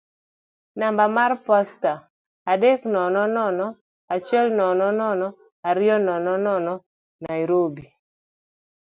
[0.79, 1.91] namba mar posta
[2.51, 3.67] adek nono nono
[4.15, 5.27] achiel nono nono
[5.69, 6.73] ariyo nono nono
[7.25, 7.85] Nairobi.